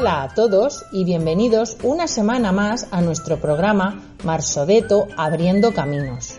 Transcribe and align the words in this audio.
Hola 0.00 0.22
a 0.22 0.28
todos 0.34 0.86
y 0.92 1.04
bienvenidos 1.04 1.76
una 1.82 2.08
semana 2.08 2.52
más 2.52 2.88
a 2.90 3.02
nuestro 3.02 3.38
programa 3.38 4.02
Marsodeto 4.24 5.06
Abriendo 5.14 5.74
Caminos. 5.74 6.38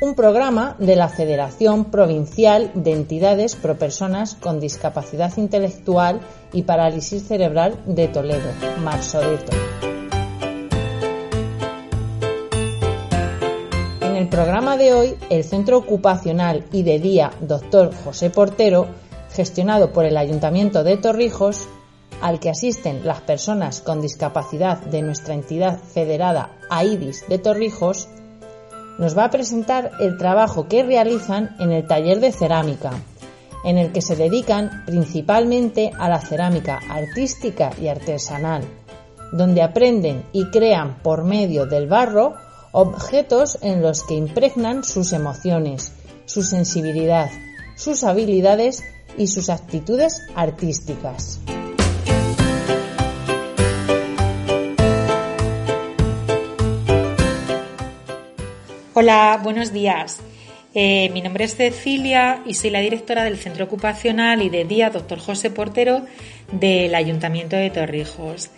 Un 0.00 0.14
programa 0.14 0.74
de 0.78 0.96
la 0.96 1.10
Federación 1.10 1.90
Provincial 1.90 2.70
de 2.72 2.92
Entidades 2.92 3.56
Pro 3.56 3.76
Personas 3.76 4.36
con 4.36 4.58
Discapacidad 4.58 5.36
Intelectual 5.36 6.22
y 6.54 6.62
Parálisis 6.62 7.28
Cerebral 7.28 7.78
de 7.84 8.08
Toledo, 8.08 8.48
Marsodeto. 8.82 9.52
En 14.00 14.16
el 14.16 14.30
programa 14.30 14.78
de 14.78 14.94
hoy, 14.94 15.14
el 15.28 15.44
Centro 15.44 15.76
Ocupacional 15.76 16.64
y 16.72 16.84
de 16.84 16.98
Día 17.00 17.32
Dr. 17.42 17.94
José 18.02 18.30
Portero, 18.30 18.86
gestionado 19.30 19.92
por 19.92 20.06
el 20.06 20.16
Ayuntamiento 20.16 20.82
de 20.84 20.96
Torrijos, 20.96 21.68
al 22.22 22.40
que 22.40 22.50
asisten 22.50 23.04
las 23.04 23.20
personas 23.20 23.80
con 23.80 24.00
discapacidad 24.00 24.78
de 24.78 25.02
nuestra 25.02 25.34
entidad 25.34 25.78
federada 25.78 26.56
AIDIS 26.70 27.26
de 27.28 27.38
Torrijos, 27.38 28.08
nos 28.98 29.18
va 29.18 29.24
a 29.24 29.30
presentar 29.30 29.90
el 30.00 30.16
trabajo 30.16 30.68
que 30.68 30.84
realizan 30.84 31.56
en 31.58 31.72
el 31.72 31.86
taller 31.86 32.20
de 32.20 32.32
cerámica, 32.32 32.92
en 33.64 33.76
el 33.76 33.92
que 33.92 34.02
se 34.02 34.16
dedican 34.16 34.84
principalmente 34.86 35.90
a 35.98 36.08
la 36.08 36.20
cerámica 36.20 36.80
artística 36.88 37.72
y 37.80 37.88
artesanal, 37.88 38.62
donde 39.32 39.62
aprenden 39.62 40.24
y 40.32 40.46
crean 40.50 40.98
por 41.02 41.24
medio 41.24 41.66
del 41.66 41.88
barro 41.88 42.34
objetos 42.70 43.58
en 43.62 43.82
los 43.82 44.02
que 44.04 44.14
impregnan 44.14 44.84
sus 44.84 45.12
emociones, 45.12 45.92
su 46.26 46.42
sensibilidad, 46.42 47.30
sus 47.76 48.04
habilidades 48.04 48.82
y 49.18 49.26
sus 49.26 49.50
actitudes 49.50 50.22
artísticas. 50.34 51.40
Hola, 59.02 59.40
buenos 59.42 59.72
días. 59.72 60.20
Eh, 60.76 61.10
mi 61.12 61.22
nombre 61.22 61.42
es 61.42 61.56
Cecilia 61.56 62.40
y 62.46 62.54
soy 62.54 62.70
la 62.70 62.78
directora 62.78 63.24
del 63.24 63.36
Centro 63.36 63.64
Ocupacional 63.64 64.42
y 64.42 64.48
de 64.48 64.64
Día 64.64 64.90
Doctor 64.90 65.18
José 65.18 65.50
Portero 65.50 66.06
del 66.52 66.94
Ayuntamiento 66.94 67.56
de 67.56 67.70
Torrijos. 67.70 68.50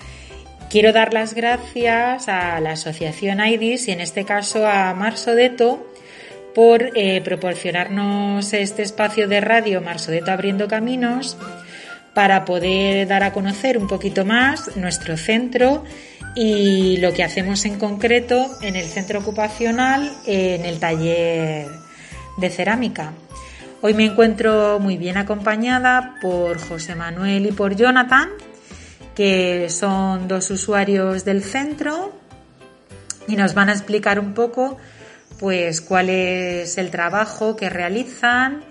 Quiero 0.69 0.92
dar 0.92 1.14
las 1.14 1.33
gracias 1.33 2.28
a 2.28 2.61
la 2.61 2.73
Asociación 2.73 3.41
AIDIS 3.41 3.89
y 3.89 3.92
en 3.92 4.03
este 4.03 4.27
caso 4.27 4.67
a 4.67 4.92
Marsodeto 4.92 5.91
por 6.55 6.91
eh, 6.95 7.23
proporcionarnos 7.25 8.53
este 8.53 8.83
espacio 8.83 9.29
de 9.29 9.41
radio 9.41 9.81
Marsodeto 9.81 10.31
Abriendo 10.31 10.69
Caminos 10.69 11.39
para 12.12 12.45
poder 12.45 13.08
dar 13.08 13.23
a 13.23 13.33
conocer 13.33 13.79
un 13.79 13.89
poquito 13.89 14.27
más 14.27 14.77
nuestro 14.77 15.17
centro 15.17 15.84
y 16.35 16.97
lo 16.97 17.13
que 17.13 17.23
hacemos 17.23 17.65
en 17.65 17.79
concreto 17.79 18.51
en 18.61 18.77
el 18.77 18.87
centro 18.87 19.21
ocupacional, 19.21 20.11
en 20.27 20.65
el 20.65 20.81
taller 20.81 21.69
de 22.37 22.51
cerámica. 22.51 23.13
Hoy 23.81 23.95
me 23.95 24.07
encuentro 24.07 24.81
muy 24.81 24.97
bien 24.97 25.17
acompañada 25.17 26.17
por 26.21 26.59
José 26.59 26.95
Manuel 26.95 27.47
y 27.47 27.53
por 27.53 27.77
Jonathan, 27.77 28.31
que 29.15 29.69
son 29.69 30.27
dos 30.27 30.51
usuarios 30.51 31.25
del 31.25 31.45
centro 31.45 32.13
y 33.29 33.37
nos 33.37 33.55
van 33.55 33.69
a 33.69 33.73
explicar 33.73 34.19
un 34.19 34.35
poco 34.35 34.79
pues 35.39 35.81
cuál 35.81 36.11
es 36.11 36.79
el 36.79 36.91
trabajo 36.91 37.57
que 37.57 37.69
realizan 37.69 38.65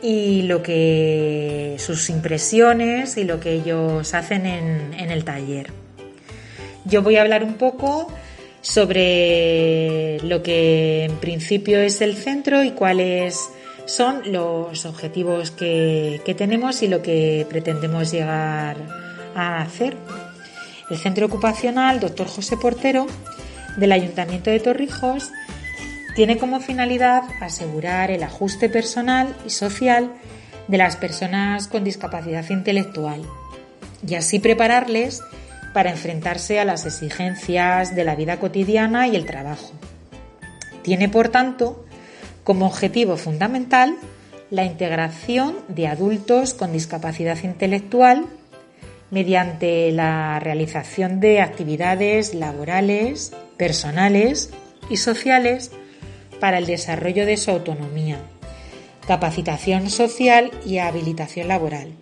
y 0.00 0.42
lo 0.42 0.62
que 0.62 1.76
sus 1.78 2.08
impresiones 2.10 3.16
y 3.16 3.24
lo 3.24 3.40
que 3.40 3.52
ellos 3.52 4.14
hacen 4.14 4.46
en, 4.46 4.94
en 4.94 5.10
el 5.10 5.24
taller. 5.24 5.81
Yo 6.84 7.02
voy 7.02 7.16
a 7.16 7.22
hablar 7.22 7.44
un 7.44 7.54
poco 7.54 8.08
sobre 8.60 10.18
lo 10.22 10.42
que 10.42 11.04
en 11.04 11.16
principio 11.16 11.78
es 11.80 12.00
el 12.00 12.16
centro 12.16 12.62
y 12.62 12.70
cuáles 12.70 13.50
son 13.84 14.32
los 14.32 14.86
objetivos 14.86 15.50
que, 15.50 16.20
tenemos 16.36 16.82
y 16.82 16.88
lo 16.88 17.02
que 17.02 17.46
pretendemos 17.48 18.10
llegar 18.10 18.76
a 19.34 19.60
hacer. 19.60 19.96
El 20.90 20.98
centro 20.98 21.26
ocupacional 21.26 22.00
Dr. 22.00 22.26
José 22.26 22.56
Portero 22.56 23.06
del 23.76 23.92
Ayuntamiento 23.92 24.50
de 24.50 24.60
Torrijos 24.60 25.30
tiene 26.14 26.36
como 26.38 26.60
finalidad 26.60 27.22
asegurar 27.40 28.10
el 28.10 28.22
ajuste 28.22 28.68
personal 28.68 29.34
y 29.46 29.50
social 29.50 30.12
de 30.68 30.78
las 30.78 30.96
personas 30.96 31.68
con 31.68 31.84
discapacidad 31.84 32.48
intelectual 32.50 33.22
y 34.06 34.14
así 34.14 34.38
prepararles 34.38 35.22
para 35.72 35.90
enfrentarse 35.90 36.60
a 36.60 36.64
las 36.64 36.86
exigencias 36.86 37.94
de 37.94 38.04
la 38.04 38.14
vida 38.14 38.38
cotidiana 38.38 39.08
y 39.08 39.16
el 39.16 39.26
trabajo. 39.26 39.72
Tiene, 40.82 41.08
por 41.08 41.28
tanto, 41.28 41.84
como 42.44 42.66
objetivo 42.66 43.16
fundamental 43.16 43.96
la 44.50 44.64
integración 44.64 45.56
de 45.68 45.86
adultos 45.86 46.54
con 46.54 46.72
discapacidad 46.72 47.42
intelectual 47.42 48.26
mediante 49.10 49.92
la 49.92 50.38
realización 50.40 51.20
de 51.20 51.40
actividades 51.40 52.34
laborales, 52.34 53.32
personales 53.56 54.50
y 54.90 54.96
sociales 54.96 55.70
para 56.40 56.58
el 56.58 56.66
desarrollo 56.66 57.24
de 57.24 57.36
su 57.36 57.50
autonomía, 57.50 58.18
capacitación 59.06 59.88
social 59.90 60.50
y 60.66 60.78
habilitación 60.78 61.48
laboral 61.48 61.92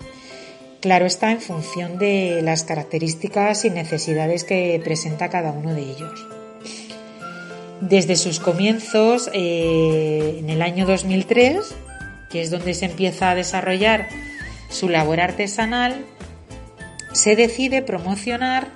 Claro 0.81 1.05
está 1.05 1.31
en 1.31 1.43
función 1.43 1.99
de 1.99 2.41
las 2.43 2.65
características 2.65 3.67
y 3.67 3.71
necesidades 3.71 4.45
que 4.45 4.81
presenta 4.83 5.29
cada 5.29 5.53
uno 5.53 5.75
de 5.75 5.83
ellos. 5.83 6.27
Desde 7.83 8.17
sus 8.17 8.41
comienzos, 8.41 9.31
eh, 9.35 10.37
en 10.39 10.49
el 10.49 10.63
año 10.63 10.87
2003, 10.87 11.75
que 12.31 12.41
es 12.41 12.51
donde 12.51 12.73
se 12.73 12.87
empieza 12.87 13.31
a 13.31 13.35
desarrollar 13.35 14.09
su 14.71 14.89
labor 14.89 15.21
artesanal, 15.21 16.07
se 17.13 17.37
decide 17.37 17.83
promocionar 17.83 18.69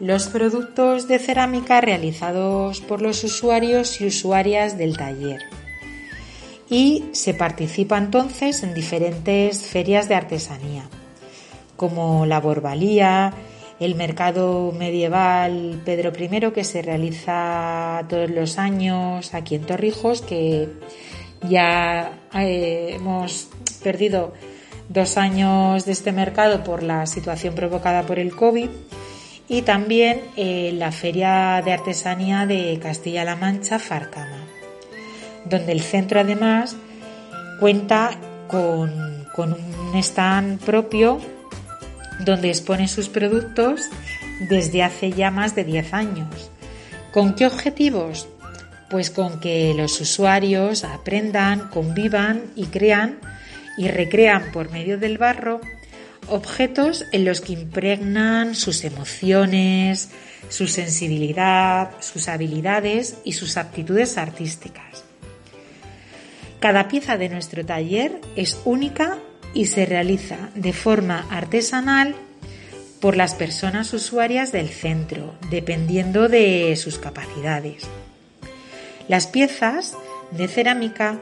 los 0.00 0.28
productos 0.28 1.08
de 1.08 1.18
cerámica 1.18 1.82
realizados 1.82 2.80
por 2.80 3.02
los 3.02 3.22
usuarios 3.22 4.00
y 4.00 4.06
usuarias 4.06 4.78
del 4.78 4.96
taller. 4.96 5.42
Y 6.70 7.04
se 7.12 7.34
participa 7.34 7.98
entonces 7.98 8.62
en 8.62 8.72
diferentes 8.72 9.60
ferias 9.60 10.08
de 10.08 10.14
artesanía 10.14 10.88
como 11.76 12.26
la 12.26 12.40
Borbalía, 12.40 13.32
el 13.80 13.94
mercado 13.94 14.72
medieval 14.72 15.80
Pedro 15.84 16.12
I 16.18 16.52
que 16.52 16.64
se 16.64 16.82
realiza 16.82 18.04
todos 18.08 18.30
los 18.30 18.58
años 18.58 19.34
aquí 19.34 19.56
en 19.56 19.62
Torrijos, 19.62 20.22
que 20.22 20.68
ya 21.48 22.12
eh, 22.34 22.92
hemos 22.94 23.48
perdido 23.82 24.32
dos 24.88 25.16
años 25.16 25.84
de 25.84 25.92
este 25.92 26.12
mercado 26.12 26.62
por 26.62 26.82
la 26.82 27.06
situación 27.06 27.54
provocada 27.54 28.02
por 28.02 28.18
el 28.18 28.34
COVID 28.34 28.68
y 29.48 29.62
también 29.62 30.20
eh, 30.36 30.72
la 30.74 30.92
Feria 30.92 31.60
de 31.64 31.72
Artesanía 31.72 32.46
de 32.46 32.78
Castilla-La 32.80 33.36
Mancha, 33.36 33.78
Farcama, 33.78 34.44
donde 35.44 35.72
el 35.72 35.82
centro 35.82 36.20
además 36.20 36.76
cuenta 37.60 38.10
con, 38.48 39.26
con 39.34 39.52
un 39.52 39.96
stand 39.96 40.60
propio 40.60 41.18
donde 42.20 42.48
expone 42.48 42.88
sus 42.88 43.08
productos 43.08 43.82
desde 44.48 44.82
hace 44.82 45.12
ya 45.12 45.30
más 45.30 45.54
de 45.54 45.64
10 45.64 45.94
años. 45.94 46.50
¿Con 47.12 47.34
qué 47.34 47.46
objetivos? 47.46 48.28
Pues 48.90 49.10
con 49.10 49.40
que 49.40 49.74
los 49.74 50.00
usuarios 50.00 50.84
aprendan, 50.84 51.68
convivan 51.70 52.42
y 52.54 52.66
crean 52.66 53.18
y 53.76 53.88
recrean 53.88 54.52
por 54.52 54.70
medio 54.70 54.98
del 54.98 55.18
barro 55.18 55.60
objetos 56.28 57.04
en 57.12 57.24
los 57.24 57.40
que 57.40 57.52
impregnan 57.52 58.54
sus 58.54 58.84
emociones, 58.84 60.10
su 60.48 60.66
sensibilidad, 60.68 61.90
sus 62.00 62.28
habilidades 62.28 63.18
y 63.24 63.32
sus 63.32 63.56
aptitudes 63.56 64.18
artísticas. 64.18 65.04
Cada 66.60 66.88
pieza 66.88 67.18
de 67.18 67.28
nuestro 67.28 67.64
taller 67.64 68.20
es 68.36 68.58
única 68.64 69.18
y 69.54 69.66
se 69.66 69.86
realiza 69.86 70.50
de 70.54 70.72
forma 70.72 71.26
artesanal 71.30 72.14
por 73.00 73.16
las 73.16 73.34
personas 73.34 73.92
usuarias 73.92 74.50
del 74.50 74.68
centro, 74.68 75.34
dependiendo 75.50 76.28
de 76.28 76.74
sus 76.76 76.98
capacidades. 76.98 77.84
Las 79.08 79.26
piezas 79.26 79.94
de 80.30 80.48
cerámica 80.48 81.20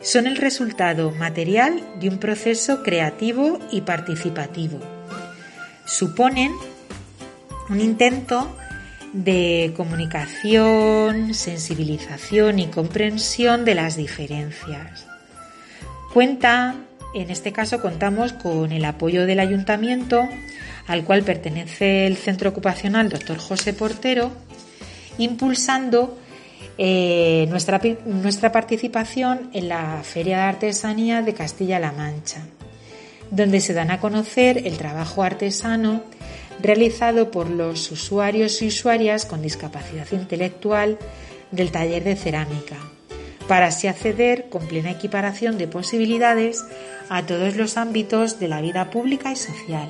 son 0.00 0.26
el 0.26 0.36
resultado 0.36 1.10
material 1.12 1.82
de 2.00 2.08
un 2.08 2.18
proceso 2.18 2.82
creativo 2.82 3.58
y 3.70 3.82
participativo. 3.82 4.78
Suponen 5.86 6.52
un 7.70 7.80
intento 7.80 8.54
de 9.12 9.72
comunicación, 9.76 11.34
sensibilización 11.34 12.58
y 12.58 12.66
comprensión 12.66 13.64
de 13.64 13.74
las 13.74 13.96
diferencias. 13.96 15.06
Cuenta 16.12 16.76
en 17.14 17.30
este 17.30 17.52
caso 17.52 17.80
contamos 17.80 18.32
con 18.32 18.72
el 18.72 18.84
apoyo 18.84 19.26
del 19.26 19.40
ayuntamiento 19.40 20.28
al 20.86 21.04
cual 21.04 21.22
pertenece 21.22 22.06
el 22.06 22.16
Centro 22.16 22.50
Ocupacional 22.50 23.08
Dr. 23.08 23.38
José 23.38 23.72
Portero, 23.72 24.32
impulsando 25.18 26.18
eh, 26.78 27.46
nuestra, 27.50 27.80
nuestra 28.06 28.50
participación 28.50 29.50
en 29.52 29.68
la 29.68 30.00
Feria 30.02 30.38
de 30.38 30.42
Artesanía 30.44 31.22
de 31.22 31.34
Castilla-La 31.34 31.92
Mancha, 31.92 32.40
donde 33.30 33.60
se 33.60 33.74
dan 33.74 33.90
a 33.90 34.00
conocer 34.00 34.66
el 34.66 34.76
trabajo 34.76 35.22
artesano 35.22 36.02
realizado 36.60 37.30
por 37.30 37.48
los 37.48 37.90
usuarios 37.90 38.62
y 38.62 38.68
usuarias 38.68 39.26
con 39.26 39.42
discapacidad 39.42 40.06
intelectual 40.12 40.98
del 41.50 41.70
taller 41.70 42.04
de 42.04 42.16
cerámica, 42.16 42.76
para 43.48 43.66
así 43.66 43.86
acceder 43.86 44.48
con 44.48 44.66
plena 44.66 44.90
equiparación 44.90 45.58
de 45.58 45.68
posibilidades 45.68 46.64
a 47.08 47.24
todos 47.24 47.56
los 47.56 47.76
ámbitos 47.76 48.38
de 48.38 48.48
la 48.48 48.60
vida 48.60 48.90
pública 48.90 49.32
y 49.32 49.36
social. 49.36 49.88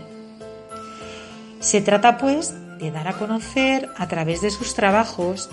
Se 1.60 1.80
trata, 1.80 2.18
pues, 2.18 2.54
de 2.78 2.90
dar 2.90 3.06
a 3.06 3.12
conocer 3.12 3.88
a 3.96 4.08
través 4.08 4.40
de 4.40 4.50
sus 4.50 4.74
trabajos 4.74 5.48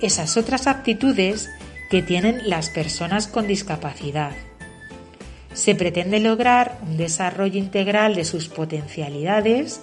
esas 0.00 0.36
otras 0.36 0.66
aptitudes 0.66 1.48
que 1.88 2.02
tienen 2.02 2.48
las 2.48 2.70
personas 2.70 3.28
con 3.28 3.46
discapacidad. 3.46 4.32
Se 5.54 5.74
pretende 5.74 6.18
lograr 6.18 6.78
un 6.82 6.96
desarrollo 6.96 7.58
integral 7.58 8.14
de 8.14 8.24
sus 8.24 8.48
potencialidades 8.48 9.80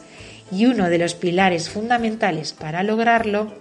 y 0.51 0.66
uno 0.66 0.89
de 0.89 0.98
los 0.98 1.13
pilares 1.13 1.69
fundamentales 1.69 2.54
para 2.54 2.83
lograrlo 2.83 3.54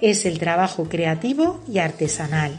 es 0.00 0.26
el 0.26 0.38
trabajo 0.38 0.88
creativo 0.88 1.60
y 1.72 1.78
artesanal. 1.78 2.58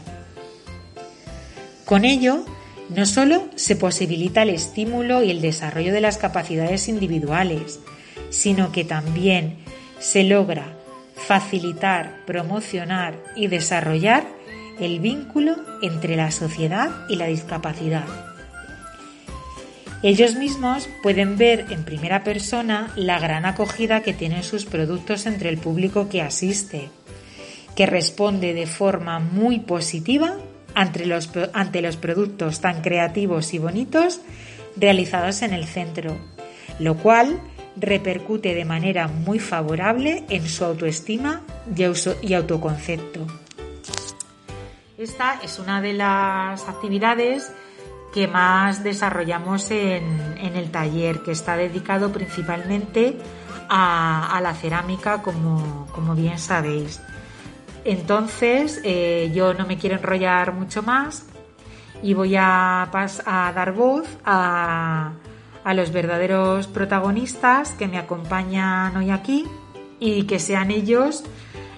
Con 1.88 2.04
ello, 2.04 2.44
no 2.90 3.06
solo 3.06 3.48
se 3.54 3.74
posibilita 3.74 4.42
el 4.42 4.50
estímulo 4.50 5.22
y 5.22 5.30
el 5.30 5.40
desarrollo 5.40 5.90
de 5.90 6.02
las 6.02 6.18
capacidades 6.18 6.86
individuales, 6.86 7.80
sino 8.28 8.72
que 8.72 8.84
también 8.84 9.56
se 9.98 10.22
logra 10.22 10.76
facilitar, 11.16 12.26
promocionar 12.26 13.14
y 13.34 13.46
desarrollar 13.46 14.26
el 14.78 15.00
vínculo 15.00 15.56
entre 15.80 16.14
la 16.14 16.30
sociedad 16.30 16.90
y 17.08 17.16
la 17.16 17.24
discapacidad. 17.24 18.04
Ellos 20.02 20.34
mismos 20.34 20.90
pueden 21.02 21.38
ver 21.38 21.64
en 21.70 21.84
primera 21.84 22.22
persona 22.22 22.92
la 22.96 23.18
gran 23.18 23.46
acogida 23.46 24.02
que 24.02 24.12
tienen 24.12 24.42
sus 24.42 24.66
productos 24.66 25.24
entre 25.24 25.48
el 25.48 25.56
público 25.56 26.10
que 26.10 26.20
asiste, 26.20 26.90
que 27.74 27.86
responde 27.86 28.52
de 28.52 28.66
forma 28.66 29.20
muy 29.20 29.60
positiva 29.60 30.36
ante 30.78 31.06
los, 31.82 31.96
productos 31.96 32.60
tan 32.60 32.82
creativos 32.82 33.52
y 33.52 33.58
bonitos 33.58 34.20
realizados 34.76 35.42
en 35.42 35.52
el 35.52 35.64
centro, 35.64 36.16
lo 36.78 36.96
cual 36.96 37.40
repercute 37.76 38.54
de 38.54 38.64
manera 38.64 39.08
muy 39.08 39.40
favorable 39.40 40.24
en 40.28 40.46
su 40.46 40.64
autoestima 40.64 41.42
y 42.22 42.34
autoconcepto. 42.34 43.26
Esta 44.96 45.40
es 45.42 45.58
una 45.58 45.80
de 45.80 45.94
las 45.94 46.68
actividades 46.68 47.52
que 48.14 48.28
más 48.28 48.84
desarrollamos 48.84 49.72
en, 49.72 50.04
el 50.40 50.70
taller, 50.70 51.22
que 51.22 51.32
está 51.32 51.56
dedicado 51.56 52.12
principalmente 52.12 53.16
a, 53.68 54.38
la 54.40 54.54
cerámica, 54.54 55.22
como, 55.22 56.14
bien 56.14 56.38
sabéis. 56.38 57.00
Entonces, 57.88 58.82
eh, 58.84 59.30
yo 59.32 59.54
no 59.54 59.66
me 59.66 59.78
quiero 59.78 59.96
enrollar 59.96 60.52
mucho 60.52 60.82
más 60.82 61.24
y 62.02 62.12
voy 62.12 62.36
a, 62.36 62.82
a 62.82 63.52
dar 63.54 63.72
voz 63.72 64.06
a, 64.26 65.12
los 65.72 65.90
verdaderos 65.90 66.66
protagonistas 66.66 67.70
que 67.72 67.88
me 67.88 67.96
acompañan 67.96 68.94
hoy 68.94 69.10
aquí 69.10 69.46
y 70.00 70.24
que 70.24 70.38
sean 70.38 70.70
ellos 70.70 71.24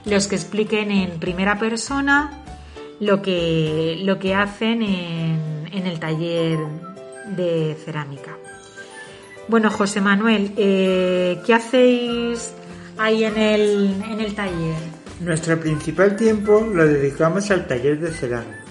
los 0.05 0.27
que 0.27 0.35
expliquen 0.35 0.91
en 0.91 1.21
primera 1.21 1.61
persona 1.61 2.43
lo 2.99 3.23
que, 3.23 4.01
lo 4.03 4.19
que 4.19 4.35
hacen 4.35 4.83
en, 4.83 5.87
el 5.87 6.01
taller 6.01 6.59
de 7.37 7.77
cerámica. 7.85 8.37
Bueno, 9.47 9.71
José 9.71 10.01
Manuel, 10.01 10.55
eh, 10.57 11.41
¿qué 11.47 11.55
hacéis 11.55 12.53
ahí 12.99 13.23
en 13.23 13.39
el, 13.39 14.03
en 14.11 14.21
el 14.21 14.35
taller? 14.35 15.00
Nuestro 15.21 15.61
principal 15.61 16.17
tiempo 16.17 16.61
lo 16.61 16.87
dedicamos 16.87 17.51
al 17.51 17.67
taller 17.67 18.01
de 18.01 18.11
cerámica 18.11 18.71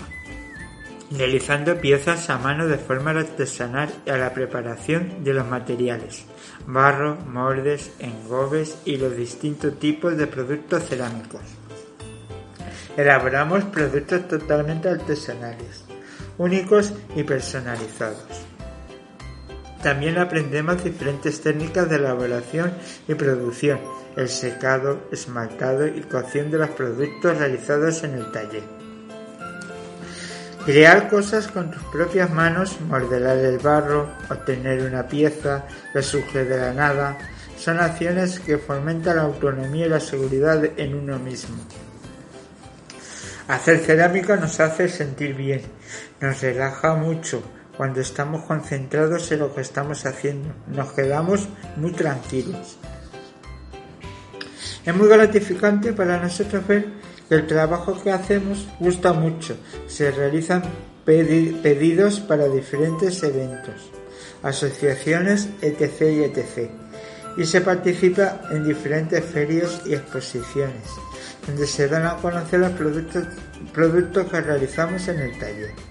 realizando 1.11 1.79
piezas 1.79 2.29
a 2.29 2.37
mano 2.37 2.67
de 2.67 2.77
forma 2.77 3.11
artesanal 3.11 3.89
a 4.07 4.17
la 4.17 4.33
preparación 4.33 5.23
de 5.23 5.33
los 5.33 5.47
materiales, 5.47 6.25
barro, 6.67 7.15
moldes, 7.15 7.91
engobes 7.99 8.77
y 8.85 8.97
los 8.97 9.15
distintos 9.15 9.79
tipos 9.79 10.15
de 10.17 10.27
productos 10.27 10.83
cerámicos. 10.83 11.41
Elaboramos 12.95 13.63
productos 13.65 14.27
totalmente 14.27 14.89
artesanales, 14.89 15.85
únicos 16.37 16.93
y 17.15 17.23
personalizados. 17.23 18.45
También 19.81 20.17
aprendemos 20.17 20.83
diferentes 20.83 21.41
técnicas 21.41 21.89
de 21.89 21.95
elaboración 21.95 22.73
y 23.07 23.15
producción, 23.15 23.79
el 24.19 24.27
secado, 24.27 25.07
esmaltado 25.13 25.87
y 25.87 26.01
cocción 26.01 26.51
de 26.51 26.57
los 26.57 26.69
productos 26.71 27.37
realizados 27.37 28.03
en 28.03 28.15
el 28.15 28.29
taller. 28.33 28.63
Crear 30.65 31.09
cosas 31.09 31.47
con 31.47 31.71
tus 31.71 31.81
propias 31.83 32.29
manos, 32.29 32.81
modelar 32.81 33.37
el 33.37 33.59
barro, 33.59 34.09
obtener 34.29 34.81
una 34.81 35.07
pieza, 35.07 35.63
resurgir 35.93 36.49
de 36.49 36.57
la 36.57 36.73
nada, 36.73 37.17
son 37.57 37.79
acciones 37.79 38.41
que 38.41 38.57
fomentan 38.57 39.15
la 39.15 39.21
autonomía 39.21 39.85
y 39.85 39.89
la 39.89 40.01
seguridad 40.01 40.63
en 40.77 40.95
uno 40.95 41.17
mismo. 41.17 41.55
Hacer 43.47 43.79
cerámica 43.79 44.35
nos 44.35 44.59
hace 44.59 44.89
sentir 44.89 45.33
bien, 45.33 45.61
nos 46.19 46.41
relaja 46.41 46.93
mucho 46.95 47.41
cuando 47.77 48.01
estamos 48.01 48.43
concentrados 48.43 49.31
en 49.31 49.39
lo 49.39 49.55
que 49.55 49.61
estamos 49.61 50.05
haciendo, 50.05 50.53
nos 50.67 50.91
quedamos 50.91 51.47
muy 51.77 51.93
tranquilos. 51.93 52.77
Es 54.85 54.95
muy 54.95 55.07
gratificante 55.07 55.93
para 55.93 56.21
nosotros 56.21 56.65
ver 56.67 56.87
el 57.29 57.45
trabajo 57.45 58.01
que 58.01 58.11
hacemos 58.11 58.67
gusta 58.79 59.13
mucho. 59.13 59.57
Se 59.87 60.11
realizan 60.11 60.63
pedidos 61.05 62.19
para 62.19 62.47
diferentes 62.47 63.21
eventos, 63.23 63.91
asociaciones, 64.43 65.49
etc. 65.61 66.01
y 66.01 66.23
etc. 66.23 66.71
Y 67.37 67.45
se 67.45 67.61
participa 67.61 68.41
en 68.51 68.65
diferentes 68.65 69.23
ferias 69.23 69.81
y 69.85 69.93
exposiciones, 69.93 70.83
donde 71.45 71.67
se 71.67 71.87
dan 71.87 72.05
a 72.05 72.17
conocer 72.17 72.59
los 72.59 72.71
productos, 72.71 73.25
productos 73.73 74.27
que 74.29 74.41
realizamos 74.41 75.07
en 75.07 75.19
el 75.19 75.37
taller. 75.39 75.88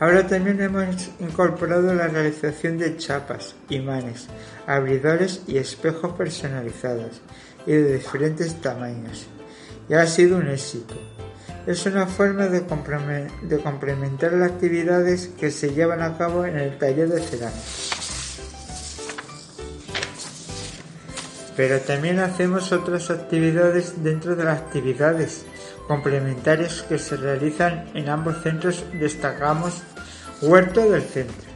Ahora 0.00 0.26
también 0.26 0.58
hemos 0.62 1.10
incorporado 1.20 1.94
la 1.94 2.08
realización 2.08 2.78
de 2.78 2.96
chapas, 2.96 3.54
imanes, 3.68 4.28
abridores 4.66 5.42
y 5.46 5.58
espejos 5.58 6.14
personalizados 6.14 7.20
y 7.66 7.72
de 7.72 7.98
diferentes 7.98 8.58
tamaños, 8.62 9.26
y 9.90 9.94
ha 9.94 10.06
sido 10.06 10.38
un 10.38 10.48
éxito. 10.48 10.94
Es 11.66 11.84
una 11.84 12.06
forma 12.06 12.46
de, 12.46 12.62
complementar 13.62 14.32
las 14.32 14.52
actividades 14.52 15.28
que 15.38 15.50
se 15.50 15.74
llevan 15.74 16.00
a 16.00 16.16
cabo 16.16 16.46
en 16.46 16.58
el 16.58 16.78
taller 16.78 17.10
de 17.10 17.20
cerámica. 17.20 17.60
Pero 21.58 21.78
también 21.80 22.20
hacemos 22.20 22.72
otras 22.72 23.10
actividades 23.10 24.02
dentro 24.02 24.34
de 24.34 24.44
las 24.44 24.60
actividades 24.60 25.44
complementarias 25.90 26.82
que 26.82 27.00
se 27.00 27.16
realizan 27.16 27.90
en 27.94 28.08
ambos 28.08 28.40
centros. 28.44 28.84
Destacamos 28.92 29.82
Huerto 30.40 30.88
del 30.88 31.02
Centro, 31.02 31.50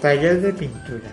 taller 0.00 0.40
de 0.40 0.54
pintura, 0.54 1.10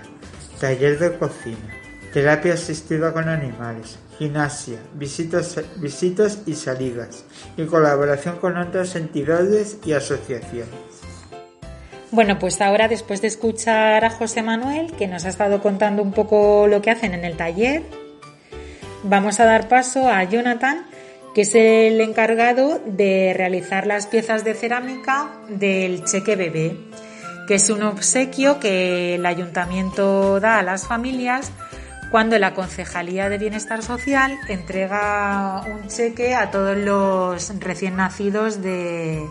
taller 0.61 0.97
de 0.97 1.17
cocina, 1.17 1.75
terapia 2.13 2.53
asistida 2.53 3.11
con 3.11 3.27
animales, 3.27 3.99
gimnasia, 4.17 4.79
visitas, 4.93 5.59
visitas 5.81 6.43
y 6.45 6.55
salidas, 6.55 7.25
y 7.57 7.65
colaboración 7.65 8.37
con 8.37 8.55
otras 8.55 8.95
entidades 8.95 9.79
y 9.85 9.91
asociaciones. 9.91 10.69
Bueno, 12.11 12.39
pues 12.39 12.61
ahora 12.61 12.87
después 12.87 13.21
de 13.21 13.27
escuchar 13.27 14.05
a 14.05 14.09
José 14.09 14.43
Manuel, 14.43 14.93
que 14.93 15.07
nos 15.07 15.25
ha 15.25 15.29
estado 15.29 15.61
contando 15.61 16.01
un 16.01 16.13
poco 16.13 16.67
lo 16.67 16.81
que 16.81 16.91
hacen 16.91 17.13
en 17.13 17.25
el 17.25 17.35
taller, 17.35 17.83
vamos 19.03 19.41
a 19.41 19.45
dar 19.45 19.67
paso 19.67 20.07
a 20.07 20.23
Jonathan, 20.23 20.85
que 21.35 21.41
es 21.41 21.53
el 21.53 21.99
encargado 21.99 22.81
de 22.85 23.33
realizar 23.35 23.85
las 23.85 24.07
piezas 24.07 24.45
de 24.45 24.53
cerámica 24.53 25.33
del 25.49 26.05
cheque 26.05 26.37
bebé, 26.37 26.77
que 27.45 27.55
es 27.55 27.69
un 27.69 27.83
obsequio 27.83 28.61
que 28.61 29.15
el 29.15 29.25
ayuntamiento 29.25 30.39
da 30.39 30.59
a 30.59 30.63
las 30.63 30.87
familias 30.87 31.51
cuando 32.09 32.39
la 32.39 32.53
Concejalía 32.53 33.27
de 33.27 33.37
Bienestar 33.37 33.83
Social 33.83 34.37
entrega 34.47 35.65
un 35.67 35.89
cheque 35.89 36.35
a 36.35 36.51
todos 36.51 36.77
los 36.77 37.59
recién 37.59 37.97
nacidos 37.97 38.61
de, 38.61 39.27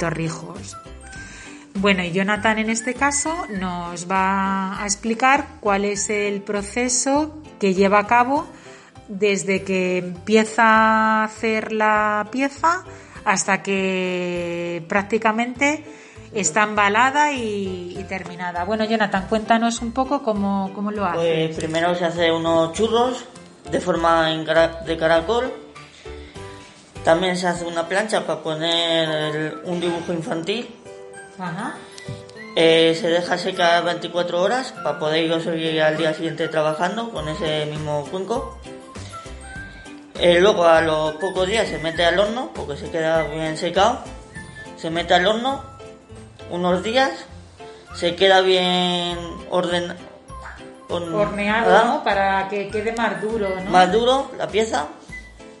Torrijos. 0.00 0.76
Bueno, 1.74 2.02
y 2.02 2.10
Jonathan 2.10 2.58
en 2.58 2.70
este 2.70 2.94
caso 2.94 3.46
nos 3.60 4.10
va 4.10 4.82
a 4.82 4.84
explicar 4.84 5.46
cuál 5.60 5.84
es 5.84 6.10
el 6.10 6.42
proceso 6.42 7.40
que 7.60 7.74
lleva 7.74 8.00
a 8.00 8.08
cabo 8.08 8.48
desde 9.08 9.64
que 9.64 9.98
empieza 9.98 10.62
a 10.64 11.24
hacer 11.24 11.72
la 11.72 12.28
pieza 12.30 12.84
hasta 13.24 13.62
que 13.62 14.84
prácticamente 14.88 15.84
está 16.32 16.62
embalada 16.62 17.32
y, 17.32 18.04
terminada. 18.08 18.64
Bueno, 18.64 18.84
Jonathan, 18.84 19.26
cuéntanos 19.28 19.82
un 19.82 19.92
poco 19.92 20.22
cómo, 20.22 20.70
cómo 20.74 20.90
lo 20.90 21.04
haces. 21.04 21.48
Pues 21.48 21.56
primero 21.56 21.94
se 21.94 22.04
hace 22.04 22.32
unos 22.32 22.72
churros 22.72 23.24
de 23.70 23.80
forma 23.80 24.28
de 24.28 24.96
caracol. 24.96 25.52
También 27.04 27.36
se 27.36 27.46
hace 27.46 27.64
una 27.64 27.88
plancha 27.88 28.26
para 28.26 28.42
poner 28.42 29.62
un 29.64 29.80
dibujo 29.80 30.12
infantil. 30.12 30.68
Eh, 32.56 32.96
se 33.00 33.08
deja 33.08 33.38
secar 33.38 33.84
24 33.84 34.42
horas 34.42 34.72
para 34.72 34.98
poder 34.98 35.24
ir 35.24 35.82
al 35.82 35.96
día 35.96 36.12
siguiente 36.12 36.48
trabajando 36.48 37.10
con 37.10 37.28
ese 37.28 37.66
mismo 37.66 38.04
cuenco. 38.10 38.58
Eh, 40.18 40.40
luego 40.40 40.64
a 40.64 40.80
los 40.80 41.12
pocos 41.14 41.46
días 41.46 41.68
se 41.68 41.78
mete 41.78 42.04
al 42.04 42.18
horno 42.18 42.50
porque 42.52 42.76
se 42.76 42.90
queda 42.90 43.22
bien 43.22 43.56
secado. 43.56 44.00
Se 44.76 44.90
mete 44.90 45.14
al 45.14 45.26
horno 45.26 45.62
unos 46.50 46.82
días, 46.82 47.26
se 47.94 48.16
queda 48.16 48.40
bien 48.40 49.16
orden, 49.50 49.94
horneado, 50.88 52.02
Para 52.02 52.48
que 52.48 52.68
quede 52.68 52.92
más 52.92 53.20
duro, 53.20 53.48
Más 53.70 53.92
duro 53.92 54.30
la 54.36 54.48
pieza. 54.48 54.88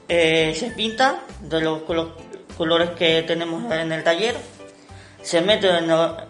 Eh, 0.08 0.54
se 0.58 0.70
pinta 0.70 1.20
de 1.40 1.60
los, 1.60 1.82
colores 2.56 2.90
que 2.90 3.22
tenemos 3.22 3.70
en 3.70 3.92
el 3.92 4.02
taller. 4.02 4.34
Se 5.22 5.40
mete 5.40 5.68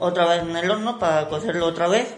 otra 0.01 0.27
vez 0.27 0.43
en 0.43 0.57
el 0.57 0.71
horno 0.71 0.99
para 0.99 1.29
cocerlo 1.29 1.67
otra 1.67 1.89
vez. 1.89 2.09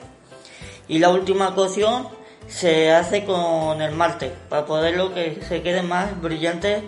Y 0.89 0.99
la 0.99 1.11
última 1.11 1.55
cocción 1.55 2.09
se 2.51 2.93
hace 2.93 3.25
con 3.25 3.81
el 3.81 3.93
malte 3.93 4.33
para 4.49 4.67
poderlo 4.67 5.15
que 5.15 5.41
se 5.49 5.63
quede 5.63 5.83
más 5.83 6.21
brillante 6.21 6.83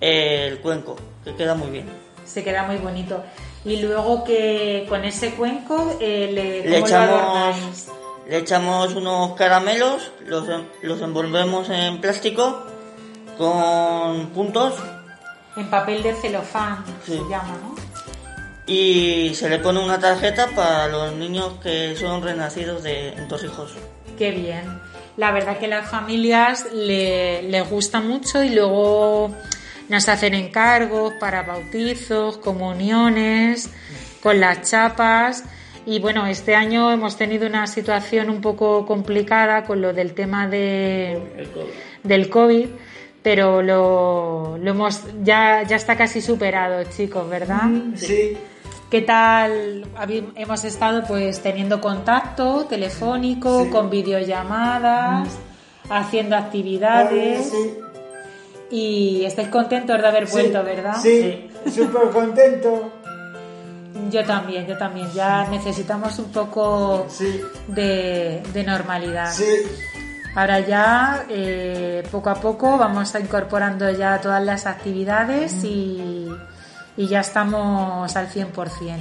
el 0.00 0.58
cuenco, 0.60 0.96
que 1.24 1.34
queda 1.34 1.54
muy 1.54 1.70
bien. 1.70 1.88
Se 2.24 2.42
queda 2.42 2.64
muy 2.64 2.76
bonito. 2.76 3.22
Y 3.64 3.80
luego 3.80 4.24
que 4.24 4.84
con 4.88 5.04
ese 5.04 5.34
cuenco 5.34 5.96
eh, 6.00 6.30
le, 6.32 6.68
le 6.68 6.78
echamos 6.78 7.88
le 8.28 8.38
echamos 8.38 8.94
unos 8.94 9.34
caramelos, 9.34 10.10
los, 10.26 10.44
los 10.82 11.00
envolvemos 11.00 11.70
en 11.70 12.00
plástico 12.00 12.64
con 13.38 14.30
puntos. 14.30 14.74
En 15.56 15.70
papel 15.70 16.02
de 16.02 16.14
celofán 16.14 16.84
se 17.04 17.18
llama, 17.30 17.56
¿no? 17.62 17.74
Y 18.66 19.32
se 19.36 19.48
le 19.48 19.60
pone 19.60 19.78
una 19.78 20.00
tarjeta 20.00 20.48
para 20.56 20.88
los 20.88 21.12
niños 21.12 21.54
que 21.62 21.94
son 21.94 22.20
renacidos 22.22 22.82
de 22.82 23.14
dos 23.28 23.44
hijos. 23.44 23.74
Qué 24.18 24.32
bien 24.32 24.80
la 25.16 25.32
verdad 25.32 25.58
que 25.58 25.68
las 25.68 25.90
familias 25.90 26.66
le, 26.72 27.42
les 27.42 27.68
gusta 27.68 28.00
mucho 28.00 28.42
y 28.42 28.50
luego 28.50 29.34
nos 29.88 30.08
hacen 30.08 30.34
encargos 30.34 31.14
para 31.14 31.42
bautizos, 31.42 32.38
comuniones, 32.38 33.70
con 34.22 34.40
las 34.40 34.68
chapas. 34.68 35.44
Y 35.86 36.00
bueno, 36.00 36.26
este 36.26 36.54
año 36.54 36.90
hemos 36.90 37.16
tenido 37.16 37.46
una 37.46 37.66
situación 37.66 38.28
un 38.28 38.40
poco 38.40 38.84
complicada 38.84 39.64
con 39.64 39.80
lo 39.80 39.92
del 39.92 40.14
tema 40.14 40.48
de, 40.48 41.46
del 42.02 42.28
COVID, 42.28 42.68
pero 43.22 43.62
lo, 43.62 44.58
lo 44.58 44.70
hemos, 44.70 45.02
ya, 45.22 45.62
ya 45.62 45.76
está 45.76 45.96
casi 45.96 46.20
superado, 46.20 46.82
chicos, 46.90 47.28
¿verdad? 47.28 47.68
Sí. 47.94 48.36
¿Qué 48.90 49.02
tal? 49.02 49.84
Hemos 50.36 50.64
estado 50.64 51.02
pues 51.08 51.40
teniendo 51.42 51.80
contacto 51.80 52.66
telefónico, 52.66 53.68
con 53.68 53.90
videollamadas, 53.90 55.28
haciendo 55.90 56.36
actividades. 56.36 57.52
Y 58.70 59.24
estáis 59.24 59.48
contentos 59.48 60.00
de 60.00 60.06
haber 60.06 60.26
vuelto, 60.26 60.62
¿verdad? 60.62 60.96
Sí, 61.02 61.50
súper 61.68 62.10
contento. 62.10 62.92
Yo 64.10 64.24
también, 64.24 64.66
yo 64.66 64.78
también. 64.78 65.10
Ya 65.12 65.48
necesitamos 65.48 66.18
un 66.20 66.30
poco 66.30 67.08
de, 67.66 68.42
normalidad. 68.64 69.32
Ahora 70.36 70.60
ya, 70.60 71.26
eh, 71.28 72.04
poco 72.10 72.30
a 72.30 72.34
poco, 72.34 72.76
vamos 72.76 73.14
a 73.16 73.20
incorporando 73.20 73.90
ya 73.90 74.20
todas 74.20 74.44
las 74.44 74.66
actividades 74.66 75.64
y 75.64 76.28
y 76.96 77.08
ya 77.08 77.20
estamos 77.20 78.14
al 78.16 78.28
100%. 78.28 78.96